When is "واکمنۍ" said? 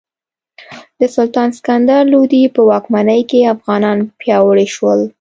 2.69-3.21